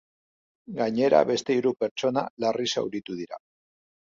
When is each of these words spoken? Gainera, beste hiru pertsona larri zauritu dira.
Gainera, 0.77 1.19
beste 1.31 1.57
hiru 1.57 1.73
pertsona 1.83 2.25
larri 2.45 2.69
zauritu 2.77 3.19
dira. 3.21 3.43